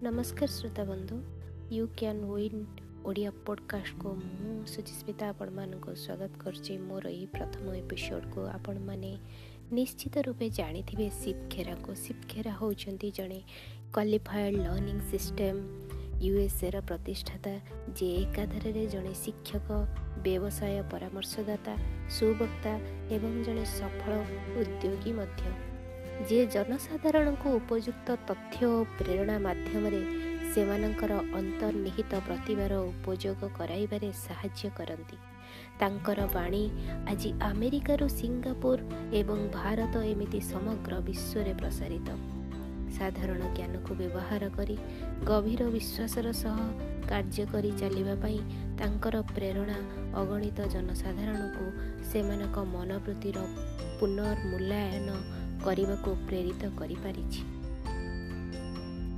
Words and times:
ନମସ୍କାର 0.00 0.48
ଶ୍ରୋତା 0.48 0.84
ବନ୍ଧୁ 0.88 1.16
ୟୁ 1.70 1.82
କ୍ୟାନ୍ 1.94 2.20
ୱିନ୍ 2.26 2.60
ଓଡ଼ିଆ 3.04 3.30
ପଡ଼କାଷ୍ଟକୁ 3.46 4.12
ମୁଁ 4.20 4.54
ସୁଚିସ୍ମିତା 4.66 5.26
ଆପଣମାନଙ୍କୁ 5.32 5.90
ସ୍ୱାଗତ 5.94 6.32
କରୁଛି 6.42 6.74
ମୋର 6.84 7.04
ଏହି 7.10 7.26
ପ୍ରଥମ 7.34 7.64
ଏପିସୋଡ଼କୁ 7.80 8.40
ଆପଣମାନେ 8.54 9.12
ନିଶ୍ଚିତ 9.76 10.14
ରୂପେ 10.26 10.46
ଜାଣିଥିବେ 10.58 11.08
ଶିବଖେରାକୁ 11.20 11.90
ଶିବଖେରା 12.04 12.52
ହେଉଛନ୍ତି 12.60 13.08
ଜଣେ 13.18 13.40
କ୍ୱାଲିଫାଏଡ଼ 13.94 14.56
ଲର୍ଣ୍ଣିଂ 14.64 14.98
ସିଷ୍ଟେମ୍ 15.10 15.60
ୟୁଏସ୍ଏର 16.24 16.76
ପ୍ରତିଷ୍ଠାତା 16.88 17.54
ଯିଏ 17.96 18.14
ଏକାଧାରରେ 18.24 18.84
ଜଣେ 18.94 19.12
ଶିକ୍ଷକ 19.22 19.68
ବ୍ୟବସାୟ 20.24 20.78
ପରାମର୍ଶଦାତା 20.92 21.74
ସୁବକ୍ତା 22.16 22.72
ଏବଂ 23.14 23.32
ଜଣେ 23.44 23.64
ସଫଳ 23.78 24.12
ଉଦ୍ୟୋଗୀ 24.60 25.12
ମଧ୍ୟ 25.20 25.69
ଯିଏ 26.28 26.44
ଜନସାଧାରଣଙ୍କୁ 26.54 27.48
ଉପଯୁକ୍ତ 27.60 28.08
ତଥ୍ୟ 28.28 28.66
ଓ 28.66 28.78
ପ୍ରେରଣା 28.98 29.36
ମାଧ୍ୟମରେ 29.46 30.02
ସେମାନଙ୍କର 30.52 31.12
ଅନ୍ତର୍ନିହିତ 31.40 32.12
ପ୍ରତିଭାର 32.26 32.72
ଉପଯୋଗ 32.90 33.40
କରାଇବାରେ 33.58 34.08
ସାହାଯ୍ୟ 34.26 34.70
କରନ୍ତି। 34.78 35.16
ତାଙ୍କର 35.80 36.20
ବାଣୀ 36.36 36.62
ଆଜି 37.10 37.30
ଆମେରିକାରୁ 37.50 38.06
ସିଙ୍ଗାପୁର 38.18 38.78
ଏବଂ 39.20 39.38
ଭାରତ 39.58 39.94
ଏମିତି 40.12 40.40
ସମଗ୍ର 40.52 40.92
ବିଶ୍ୱରେ 41.08 41.52
ପ୍ରସାରିତ। 41.60 42.08
ସାଧାରଣ 42.96 43.40
ଜ୍ଞାନକୁ 43.56 43.92
ବ୍ୟବହାର 44.00 44.42
କରି 44.56 44.76
ଗଭୀର 45.28 45.62
ବିଶ୍ୱାସର 45.74 46.26
ସହ 46.42 46.58
କାର୍ଯ୍ୟ 47.10 47.44
କରି 47.52 47.70
ଚାଲିବା 47.80 48.14
ପାଇଁ 48.22 48.38
ତାଙ୍କର 48.78 49.16
ପ୍ରେରଣା 49.34 49.78
ଅଗଣିତ 50.20 50.58
ଜନସାଧାରଣଙ୍କୁ 50.74 51.66
ସେମାନଙ୍କ 52.10 52.56
ମନୋବୃତ୍ତିର 52.74 53.38
ପୁନର୍ମୂଲ୍ୟାୟନ 53.98 55.08
କରିବାକୁ 55.64 56.10
ପ୍ରେରିତ 56.28 56.62
କରିପାରିଛି। 56.78 57.42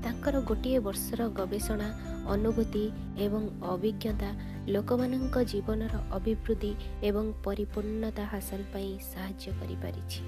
ତାଙ୍କର 0.05 0.41
ଗୋଟିଏ 0.41 0.79
ବର୍ଷର 0.79 1.29
ଗବେଷଣା 1.29 1.89
ଅନୁଭୂତି 2.29 2.85
ଏବଂ 3.19 3.43
ଅଭିଜ୍ଞତା 3.73 4.31
ଲୋକମାନଙ୍କ 4.69 5.37
ଜୀବନର 5.45 5.95
ଅଭିବୃଦ୍ଧି 6.13 6.73
ଏବଂ 7.03 7.25
ପରିପୂର୍ଣ୍ଣତା 7.45 8.25
ହାସଲ 8.25 8.63
ପାଇଁ 8.73 8.91
ସାହାଯ୍ୟ 9.13 9.47
କରିପାରିଛି। 9.61 10.23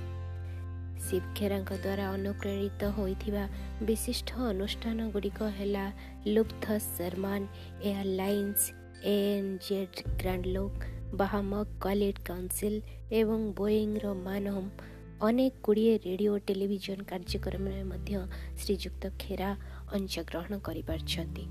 ଶିବଖେରାଙ୍କ 1.05 1.71
ଦ୍ୱାରା 1.85 2.07
ଅନୁପ୍ରେରିତ 2.17 2.83
ହୋଇଥିବା 2.97 3.45
ବିଶିଷ୍ଟ 3.83 4.29
ଅନୁଷ୍ଠାନ 4.49 4.99
ଗୁଡ଼ିକ 5.11 5.41
ହେଲା 5.59 5.85
Lufthansa 6.27 6.89
German 6.99 7.41
airlines 7.83 8.63
N 9.05 9.51
Z 9.59 9.99
ଗ୍ରାଣ୍ଡଲୋକ୍ 10.21 10.85
ବାହାମକ୍ 11.15 11.73
କ୍ୱାଲିଟ୍ 11.81 12.21
କାଉନସିଲ୍ 12.25 12.81
ଏବଂ 13.11 13.41
ବୋଇଂର 13.59 14.05
ମାନହମ୍ 14.27 14.71
ଅନେକ 15.21 15.55
ଗୁଡ଼ିଏ 15.63 15.99
ରେଡ଼ିଓ 15.99 16.39
ଟେଲିଭିଜନ 16.39 17.03
କାର୍ଯ୍ୟକ୍ରମରେ 17.03 17.83
ମଧ୍ୟ 17.85 18.27
ଶ୍ରୀଯୁକ୍ତ 18.59 19.11
ଖେରା 19.19 19.57
ଅଂଶଗ୍ରହଣ 19.93 20.59
କରିପାରିଛନ୍ତି। 20.59 21.45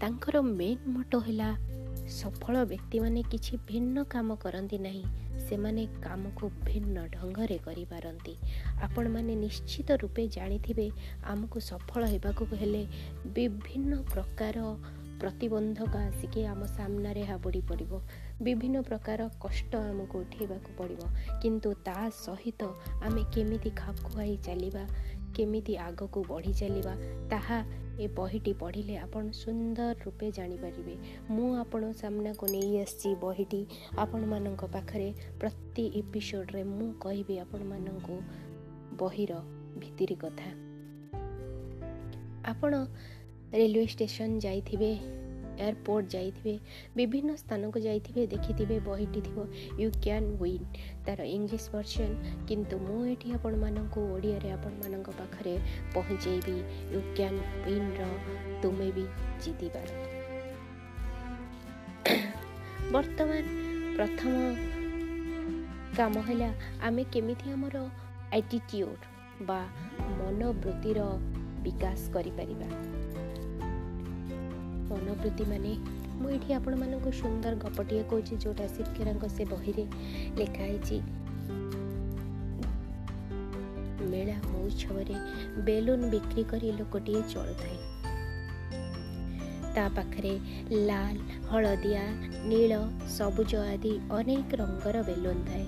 ତାଙ୍କର 0.00 0.40
ମେନ୍ 0.40 0.78
ମୋଟୋ 0.88 1.18
ହେଲା 1.18 1.56
ସଫଳ 2.08 2.64
ବ୍ୟକ୍ତିମାନେ 2.64 3.22
କିଛି 3.22 3.58
ଭିନ୍ନ 3.66 4.04
କାମ 4.04 4.34
କରନ୍ତି 4.34 4.78
ନାହିଁ 4.78 5.04
ସେମାନେ 5.48 5.86
କାମକୁ 6.02 6.50
ଭିନ୍ନ 6.64 7.06
ଢଙ୍ଗରେ 7.06 7.58
କରିପାରନ୍ତି। 7.58 8.34
ଆପଣମାନେ 8.82 9.34
ନିଶ୍ଚିତ 9.34 9.90
ରୂପେ 9.92 10.28
ଜାଣିଥିବେ 10.28 10.90
ଆମକୁ 11.24 11.58
ସଫଳ 11.60 12.02
ହେବାକୁ 12.04 12.44
ହେଲେ 12.56 12.86
ବିଭିନ୍ନ 13.26 14.02
ପ୍ରକାର 14.14 14.56
ପ୍ରତିବନ୍ଧକ 15.20 15.96
ଆସିକି 15.96 16.40
ଆମ 16.46 16.60
ସାମ୍ନାରେ 16.66 17.22
ହାବୁଡ଼ି 17.22 17.60
ପଡ଼ିବ। 17.60 18.00
ବିଭିନ୍ନ 18.42 18.80
ପ୍ରକାର 18.80 19.28
କଷ୍ଟ 19.40 19.76
ଆମକୁ 19.76 20.18
ଉଠାଇବାକୁ 20.18 20.70
ପଡ଼ିବ। 20.78 21.00
କିନ୍ତୁ 21.42 21.74
ତା 21.84 21.98
ସହିତ 22.10 22.62
ଆମେ 23.02 23.22
କେମିତି 23.34 23.70
ଖାପ 23.70 23.96
ଖୁଆଇ 24.04 24.36
ଚାଲିବା 24.46 24.84
କେମିତି 25.36 25.76
ଆଗକୁ 25.76 26.24
ବଢ଼ି 26.28 26.52
ଚାଲିବା 26.52 26.94
ତାହା 27.30 27.58
ଏ 28.00 28.06
ବହିଟି 28.08 28.52
ପଢ଼ିଲେ 28.52 28.96
ଆପଣ 28.96 29.30
ସୁନ୍ଦର 29.32 29.94
ରୂପେ 30.06 30.30
ଜାଣିପାରିବେ। 30.30 30.94
ମୁଁ 31.30 31.48
ଆପଣ 31.54 31.92
ସାମ୍ନାକୁ 31.92 32.44
ନେଇ 32.46 32.80
ଆସିଛି 32.80 33.10
ବହିଟି। 33.14 33.60
ଆପଣମାନଙ୍କ 33.98 34.62
ପାଖରେ 34.64 35.08
ପ୍ରତି 35.40 35.84
ଏପିସୋଡ଼ରେ 35.94 36.62
ମୁଁ 36.64 36.88
କହିବି 37.00 37.34
ଆପଣମାନଙ୍କୁ 37.38 38.16
ବହିର 38.98 39.32
ଭିତିରି 39.78 40.14
କଥା 40.14 40.50
ଆପଣ 42.44 42.72
ରେଲୱେ 43.52 43.84
ଷ୍ଟେସନ 43.92 44.30
ଯାଇଥିବେ 44.44 44.92
ଏୟାରପୋର୍ଟ 45.58 46.06
ଯାଇଥିବେ 46.14 46.54
ବିଭିନ୍ନ 46.96 47.30
ସ୍ଥାନକୁ 47.42 47.78
ଯାଇଥିବେ 47.86 48.22
ଦେଖିଥିବେ 48.34 48.76
ବହିଟି 48.88 49.20
ଥିବ 49.26 49.38
ୟୁ 49.78 49.88
କ୍ୟାନ୍ 50.04 50.28
ୱିନ୍ 50.42 50.66
ତା'ର 51.06 51.20
ଇଂଲିଶ 51.36 51.64
ଭର୍ସନ୍ 51.72 52.14
କିନ୍ତୁ 52.48 52.76
ମୁଁ 52.84 53.00
ଏଠି 53.12 53.28
ଆପଣମାନଙ୍କୁ 53.38 54.00
ଓଡ଼ିଆରେ 54.14 54.50
ଆପଣମାନଙ୍କ 54.58 55.08
ପାଖରେ 55.20 55.54
ପହଞ୍ଚେଇବି। 55.94 56.56
ୟୁ 56.92 57.00
କ୍ୟାନ୍ 57.16 57.38
ୱିନ୍ର 57.66 58.00
ତୁମେ 58.62 58.88
ବି 58.96 59.04
ଜିତିପାର 59.42 59.88
ବର୍ତ୍ତମାନ 62.92 63.44
ପ୍ରଥମ 63.96 64.34
କାମ 65.98 66.14
ହେଲା 66.28 66.50
ଆମେ 66.86 67.02
କେମିତି 67.12 67.46
ଆମର 67.56 67.76
ଆଟିଟ୍ୟୁଡ଼ 68.38 69.02
ବା 69.48 69.60
ମନୋବୃତ୍ତିର 70.20 70.98
ବିକାଶ 71.64 72.00
କରିପାରିବା। 72.14 72.68
ମନୋବୃତ୍ତି 74.90 75.44
ମାନେ। 75.44 75.72
ମୁଁ 76.18 76.30
ଏଠି 76.30 76.54
ଆପଣମାନଙ୍କୁ 76.54 77.12
ସୁନ୍ଦର 77.12 77.54
ଗପଟିଏ 77.54 78.02
କହୁଛି 78.02 78.36
ଯେଉଁଟା 78.36 78.66
ଶିକ୍ଷରାଙ୍କ 78.66 79.24
ସେ 79.28 79.44
ବହିରେ 79.44 79.84
ଲେଖା 80.36 80.62
ହେଇଛି। 80.62 81.00
ମେଳା 84.10 84.36
ମହୋତ୍ସବରେ 84.44 85.16
ବେଲୁନ 85.62 86.10
ବିକ୍ରି 86.10 86.44
କରି 86.44 86.72
ଲୋକଟିଏ 86.72 87.22
ଚଳୁଥାଏ। 87.28 87.78
ତା 89.74 89.88
ପାଖରେ 89.88 90.38
ଲାଲ 90.70 91.16
ହଳଦିଆ 91.50 92.04
ନୀଳ 92.44 92.72
ସବୁଜ 93.08 93.54
ଆଦି 93.54 93.92
ଅନେକ 94.10 94.54
ରଙ୍ଗର 94.54 95.02
ବେଲୁନ 95.02 95.36
ଥାଏ। 95.46 95.66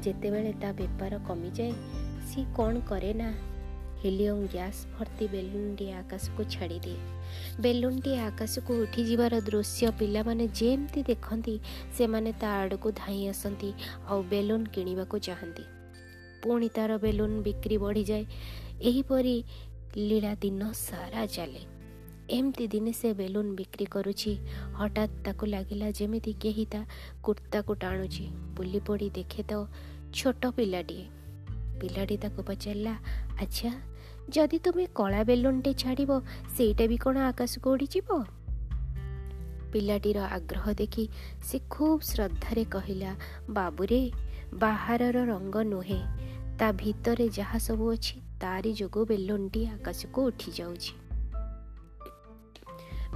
ଯେତେବେଳେ 0.00 0.52
ତା 0.52 0.72
ବେପାର 0.72 1.18
କମିଯାଏ 1.28 1.72
ସିଏ 2.28 2.44
କ'ଣ 2.56 2.80
କରେ 2.88 3.12
ନା 3.14 3.32
ହିଲିୟମ୍ 4.04 4.46
ଗ୍ୟାସ୍ 4.46 4.86
ଭର୍ତ୍ତି 4.98 5.28
ବେଲୁନଟିଏ 5.28 5.92
ଆକାଶକୁ 5.92 6.44
ଛାଡ଼ିଦିଏ 6.44 6.98
ବେଲୁନଟିଏ 7.60 8.18
ଆକାଶକୁ 8.18 8.72
ଉଠିଯିବାର 8.82 9.40
ଦୃଶ୍ୟ 9.40 9.90
ପିଲାମାନେ 9.98 10.48
ଯେମିତି 10.48 11.02
ଦେଖନ୍ତି 11.02 11.58
ସେମାନେ 11.98 12.32
ତା 12.32 12.48
ଆଡ଼କୁ 12.48 12.92
ଧାଇଁ 12.92 13.28
ଆସନ୍ତି 13.28 13.72
ଆଉ 14.08 14.22
ବେଲୁନ 14.22 14.64
କିଣିବାକୁ 14.64 15.18
ଚାହାନ୍ତି। 15.18 15.64
ପୁଣି 16.42 16.68
ତା'ର 16.68 16.98
ବେଲୁନ 16.98 17.42
ବିକ୍ରି 17.42 17.76
ବଢ଼ିଯାଏ। 17.78 18.24
ଏହିପରି 18.80 19.44
ଲୀଳା 19.96 20.34
ଦିନ 20.34 20.72
ସାରା 20.72 21.26
ଚାଲେ। 21.26 21.62
ଏମିତି 22.30 22.68
ଦିନେ 22.68 22.92
ସେ 22.92 23.14
ବେଲୁନ 23.14 23.54
ବିକ୍ରି 23.54 23.84
କରୁଛି। 23.84 24.32
ହଠାତ୍ 24.74 25.24
ତାକୁ 25.24 25.46
ଲାଗିଲା 25.46 25.90
ଯେମିତି 25.90 26.32
କେହି 26.32 26.64
ତା 26.64 26.86
କୁର୍ତ୍ତାକୁ 27.22 27.74
ଟାଣୁଛି। 27.74 28.26
ବୁଲି 28.56 28.80
ପଡ଼ି 28.86 29.10
ଦେଖେ 29.10 29.42
ତ 29.42 29.52
ଛୋଟ 30.12 30.50
ପିଲାଟିଏ। 30.50 31.06
ପିଲାଟି 31.80 32.16
ତାକୁ 32.16 32.42
ପଚାରିଲା 32.42 32.94
ଆଚ୍ଛା 33.40 33.70
ଯଦି 34.28 34.58
ତୁମେ 34.58 34.86
କଳା 34.94 35.24
ବେଲୁନଟେ 35.24 35.74
ଛାଡ଼ିବ 35.74 36.20
ସେଇଟା 36.56 36.86
ବି 36.86 36.96
କ'ଣ 36.96 37.16
ଆକାଶକୁ 37.18 37.70
ଉଡ଼ିଯିବ 37.70 38.24
ପିଲାଟିର 39.72 40.18
ଆଗ୍ରହ 40.18 40.72
ଦେଖି 40.72 41.08
ସେ 41.42 41.60
ଖୁବ୍ 41.70 42.02
ଶ୍ରଦ୍ଧାରେ 42.02 42.64
କହିଲା 42.64 43.16
ବାବୁରେ 43.50 44.10
ବାହାରର 44.54 45.16
ରଙ୍ଗ 45.24 45.56
ନୁହେଁ। 45.56 46.00
ତା 46.58 46.72
ଭିତରେ 46.72 47.28
ଯାହା 47.28 47.58
ସବୁ 47.58 47.92
ଅଛି 47.92 48.16
ତାରି 48.40 48.72
ଯୋଗୁଁ 48.72 49.06
ବେଲୁନଟି 49.06 49.66
ଆକାଶକୁ 49.66 50.24
ଉଠି 50.24 50.50
ଯାଉଛି 50.58 50.92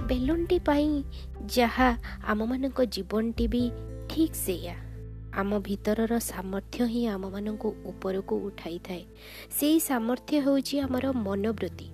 ବେଲୁନଟି 0.07 0.59
ପାଇଁ 0.59 1.03
ଯାହା 1.45 1.97
ଆମମାନଙ୍କ 2.27 2.85
ଜୀବନଟି 2.85 3.47
ବି 3.47 3.71
ଠିକ୍ 4.09 4.35
ସେଇଆ। 4.35 4.86
ଆମ 5.37 5.59
ଭିତରର 5.59 6.19
ସାମର୍ଥ୍ୟ 6.19 6.85
ହିଁ 6.85 7.07
ଆମମାନଙ୍କୁ 7.07 7.69
ଉପରକୁ 7.85 8.35
ଉଠାଇଥାଏ। 8.35 9.03
ସେଇ 9.59 9.79
ସାମର୍ଥ୍ୟ 9.79 10.39
ହେଉଛି 10.39 10.79
ଆମର 10.79 11.11
ମନୋବୃତ୍ତି। 11.11 11.87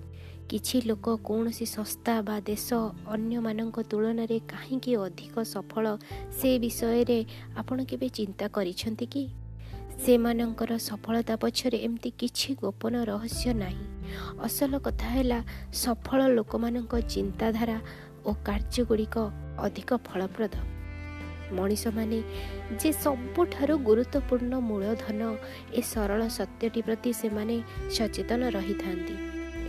କିଛି 0.48 0.80
ଲୋକ 0.86 1.16
କୌଣସି 1.24 1.66
ସଂସ୍ଥା 1.66 2.22
ବା 2.22 2.40
ଦେଶ 2.40 2.74
ଅନ୍ୟମାନଙ୍କ 3.06 3.76
ତୁଳନାରେ 3.82 4.38
କାହିଁକି 4.38 4.96
ଅଧିକ 4.96 5.34
ସଫଳ 5.42 5.96
ସେ 6.40 6.58
ବିଷୟରେ 6.58 7.24
ଆପଣ 7.56 7.84
କେବେ 7.84 8.08
ଚିନ୍ତା 8.08 8.48
କରିଛନ୍ତି 8.48 9.06
କି? 9.06 9.24
ସେମାନଙ୍କର 10.04 10.76
ସଫଳତା 10.78 11.36
ପଛରେ 11.36 11.78
ଏମିତି 11.78 12.10
କିଛି 12.18 12.54
ଗୋପନ 12.54 12.94
ରହସ୍ୟ 13.04 13.54
ନାହିଁ। 13.54 13.86
ଅସଲ 14.42 14.78
କଥା 14.78 15.08
ହେଲା 15.08 15.38
ସଫଳ 15.72 16.20
ଲୋକମାନଙ୍କ 16.28 17.00
ଚିନ୍ତାଧାରା 17.08 17.78
ଓ 18.24 18.30
କାର୍ଯ୍ୟଗୁଡ଼ିକ 18.44 19.16
ଅଧିକ 19.58 19.90
ଫଳପ୍ରଦ। 19.96 20.54
ମଣିଷମାନେ 21.52 22.18
ଯେ 22.80 22.90
ସବୁଠାରୁ 23.04 23.74
ଗୁରୁତ୍ୱପୂର୍ଣ୍ଣ 23.88 24.54
ମୂଳଧନ 24.68 25.20
ଏ 25.78 25.80
ସରଳ 25.92 26.20
ସତ୍ୟଟି 26.38 26.80
ପ୍ରତି 26.86 27.10
ସେମାନେ 27.12 27.56
ସଚେତନ 27.96 28.40
ରହିଥାନ୍ତି 28.56 29.16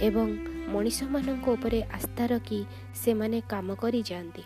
ଏବଂ 0.08 0.28
ମଣିଷମାନଙ୍କ 0.74 1.46
ଉପରେ 1.58 1.80
ଆସ୍ଥା 1.98 2.24
ରଖି 2.28 2.60
ସେମାନେ 3.04 3.38
କାମ 3.50 3.68
କରିଯାଆନ୍ତି। 3.76 4.44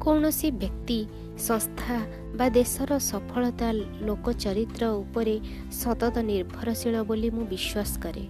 କୌଣସି 0.00 0.48
ବ୍ୟକ୍ତି 0.50 0.98
ସଂସ୍ଥା 1.46 1.96
ବା 2.38 2.46
ଦେଶର 2.48 2.90
ସଫଳତା 3.10 3.68
ଲୋକ 4.08 4.26
ଚରିତ୍ର 4.32 4.82
ଉପରେ 5.02 5.36
ସତତ 5.72 6.14
ନିର୍ଭରଶୀଳ 6.30 6.94
ବୋଲି 7.08 7.28
ମୁଁ 7.30 7.44
ବିଶ୍ୱାସ 7.52 7.92
କରେ। 8.04 8.24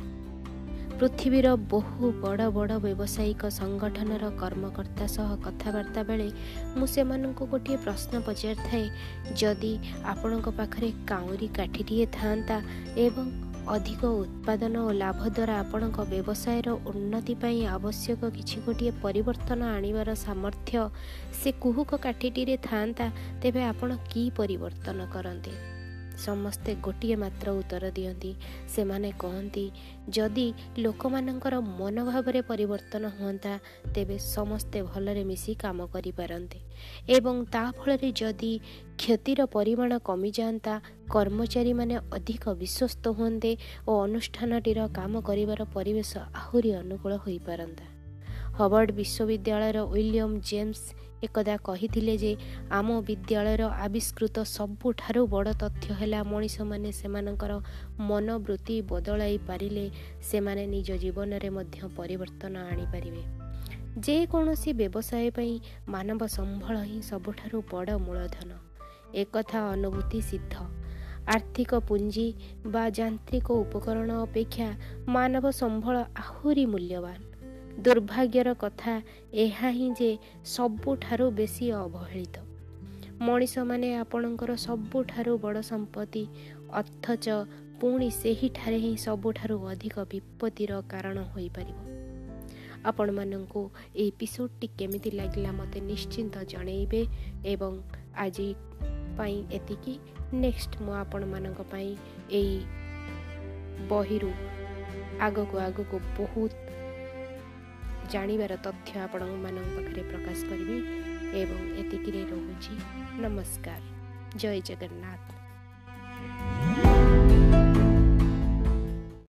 ପୃଥିବୀର 1.00 1.50
ବହୁ 1.64 2.08
ବଡ଼ 2.22 2.46
ବଡ଼ 2.52 2.74
ବ୍ୟବସାୟିକ 2.80 3.48
ସଂଗଠନର 3.50 4.26
କର୍ମକର୍ତ୍ତା 4.40 5.06
ସହ 5.12 5.30
କଥାବାର୍ତ୍ତା 5.46 6.02
ବେଳେ 6.08 6.26
ମୁଁ 6.76 6.88
ସେମାନଙ୍କୁ 6.94 7.44
ଗୋଟିଏ 7.52 7.76
ପ୍ରଶ୍ନ 7.84 8.20
ପଚାରିଥାଏ 8.26 8.84
ଯଦି 9.34 9.72
ଆପଣଙ୍କ 10.12 10.52
ପାଖରେ 10.58 10.90
କାଉଁରୀ 11.08 11.48
କାଠିଟିଏ 11.58 12.06
ଥାଆନ୍ତା 12.18 12.56
ଏବଂ 13.06 13.32
ଅଧିକ 13.68 14.02
ଉତ୍ପାଦନ 14.18 14.74
ଓ 14.82 14.92
ଲାଭ 15.00 15.20
ଦ୍ୱାରା 15.30 15.54
ଆପଣଙ୍କ 15.64 15.98
ବ୍ୟବସାୟର 16.12 16.68
ଉନ୍ନତି 16.90 17.34
ପାଇଁ 17.42 17.58
ଆବଶ୍ୟକ 17.70 18.20
କିଛି 18.36 18.56
ଗୋଟିଏ 18.66 18.92
ପରିବର୍ତ୍ତନ 19.02 19.60
ଆଣିବାର 19.72 20.08
ସାମର୍ଥ୍ୟ 20.26 20.86
ସେ 21.40 21.50
କୁହୁକ 21.64 21.90
କାଠିଟିରେ 22.04 22.56
ଥାଆନ୍ତା 22.68 23.06
ତେବେ 23.42 23.62
ଆପଣ 23.72 23.90
କି 24.10 24.22
ପରିବର୍ତ୍ତନ 24.36 24.98
କରନ୍ତେ? 25.12 25.69
ସମସ୍ତେ 26.26 26.70
ଗୋଟିଏ 26.84 27.16
ମାତ୍ର 27.22 27.46
ଉତ୍ତର 27.60 27.84
ଦିଅନ୍ତି। 27.96 28.32
ସେମାନେ 28.74 29.10
କହନ୍ତି 29.22 29.66
ଯଦି 30.16 30.46
ଲୋକମାନଙ୍କର 30.84 31.54
ମନୋଭାବରେ 31.80 32.40
ପରିବର୍ତ୍ତନ 32.50 33.04
ହୁଅନ୍ତା 33.18 33.52
ତେବେ 33.94 34.16
ସମସ୍ତେ 34.36 34.78
ଭଲରେ 34.90 35.22
ମିଶି 35.30 35.52
କାମ 35.64 35.78
କରିପାରନ୍ତେ। 35.94 36.58
ଏବଂ 37.16 37.36
ତା 37.54 37.64
ଫଳରେ 37.76 38.10
ଯଦି 38.20 38.52
କ୍ଷତିର 39.00 39.40
ପରିମାଣ 39.56 39.90
କମିଯାଆନ୍ତା 40.08 40.74
କର୍ମଚାରୀମାନେ 41.14 41.94
ଅଧିକ 42.16 42.44
ବିଶ୍ୱସ୍ତ 42.60 43.04
ହୁଅନ୍ତେ 43.18 43.52
ଓ 43.88 43.92
ଅନୁଷ୍ଠାନଟିର 44.06 44.80
କାମ 44.98 45.12
କରିବାର 45.28 45.60
ପରିବେଶ 45.76 46.10
ଆହୁରି 46.40 46.70
ଅନୁକୂଳ 46.82 47.12
ହୋଇପାରନ୍ତା। 47.24 47.86
ହବର୍ଡ 48.58 48.88
ବିଶ୍ୱବିଦ୍ୟାଳୟର 49.00 49.78
ୱିଲିୟମ 49.94 50.30
ଜେମ୍ସ 50.50 50.82
ଏକଦା 51.24 51.56
କହିଥିଲେ 51.56 52.16
ଯେ 52.16 52.36
ଆମ 52.70 52.88
ବିଦ୍ୟାଳୟର 53.00 53.62
ଆବିଷ୍କୃତ 53.62 54.36
ସବୁଠାରୁ 54.42 55.26
ବଡ଼ 55.26 55.52
ତଥ୍ୟ 55.52 55.94
ହେଲା 55.94 56.22
ମଣିଷମାନେ 56.24 56.92
ସେମାନଙ୍କର 56.92 57.52
ମନୋବୃତ୍ତି 58.00 58.82
ବଦଳାଇ 58.82 59.38
ପାରିଲେ 59.38 59.90
ସେମାନେ 60.22 60.66
ନିଜ 60.66 60.88
ଜୀବନରେ 60.96 61.50
ମଧ୍ୟ 61.50 61.88
ପରିବର୍ତ୍ତନ 61.96 62.56
ଆଣିପାରିବେ। 62.56 63.22
ଯେକୌଣସି 63.98 64.72
ବ୍ୟବସାୟ 64.72 65.30
ପାଇଁ 65.30 65.60
ମାନବ 65.88 66.26
ସମ୍ବଳ 66.26 66.74
ହିଁ 66.82 67.02
ସବୁଠାରୁ 67.02 67.62
ବଡ଼ 67.72 67.98
ମୂଳଧନ। 67.98 68.50
ଏକଥା 69.14 69.60
ଅନୁଭୂତି 69.70 70.20
ସିଦ୍ଧ। 70.20 70.54
ଆର୍ଥିକ 71.26 71.74
ପୁଞ୍ଜି 71.74 72.34
ବା 72.66 72.84
ଯାନ୍ତ୍ରିକ 72.90 73.50
ଉପକରଣ 73.50 74.10
ଅପେକ୍ଷା 74.22 74.68
ମାନବ 75.08 75.50
ସମ୍ବଳ 75.50 75.96
ଆହୁରି 76.16 76.66
ମୂଲ୍ୟବାନ। 76.66 77.29
ଦୁର୍ଭାଗ୍ୟର 77.78 78.54
କଥା 78.54 79.02
ଏହା 79.32 79.68
ହିଁ 79.70 79.90
ଯେ 79.90 80.18
ସବୁଠାରୁ 80.44 81.30
ବେଶୀ 81.30 81.70
ଅବହେଳିତ। 81.70 82.36
ମଣିଷମାନେ 83.20 83.94
ଆପଣଙ୍କର 83.94 84.56
ସବୁଠାରୁ 84.56 85.38
ବଡ଼ 85.38 85.62
ସମ୍ପତ୍ତି 85.62 86.26
ଅଥଚ 86.72 87.26
ପୁଣି 87.80 88.10
ସେହିଠାରେ 88.10 88.78
ହିଁ 88.78 88.96
ସବୁଠାରୁ 88.96 89.56
ଅଧିକ 89.66 89.94
ବିପତ୍ତିର 90.12 90.82
କାରଣ 90.88 91.18
ହୋଇପାରିବ। 91.22 91.78
ଆପଣମାନଙ୍କୁ 92.84 93.70
ଏହି 93.96 94.08
ଏପିସୋଡ଼ଟି 94.08 94.68
କେମିତି 94.78 95.10
ଲାଗିଲା 95.10 95.52
ମୋତେ 95.52 95.80
ନିଶ୍ଚିନ୍ତ 95.80 96.34
ଜଣାଇବେ 96.44 97.06
ଏବଂ 97.44 97.72
ଆଜି 98.16 98.54
ପାଇଁ 99.16 99.44
ଏତିକି। 99.52 99.98
ନେକ୍ସଟ 100.34 100.82
ମୁଁ 100.82 100.94
ଆପଣମାନଙ୍କ 100.94 101.60
ପାଇଁ 101.70 101.96
ଏଇ 102.30 102.60
ବହିରୁ 103.88 104.30
ଆଗକୁ 105.20 105.58
ଆଗକୁ 105.58 105.96
ବହୁତ 106.18 106.52
ଜାଣିବାର 108.10 108.56
ତଥ୍ୟ 108.56 108.98
ଆପଣମାନଙ୍କ 108.98 109.70
ପାଖରେ 109.76 110.02
ପ୍ରକାଶ 110.02 110.38
କରିବି 110.50 110.78
ଏବଂ 111.42 111.60
ଏତିକିରେ 111.80 112.22
ରହୁଛି। 112.32 112.72
ନମସ୍କାର। 113.22 113.82
ଜୟ 114.36 114.60
ଜଗନ୍ନାଥ। 114.60 115.39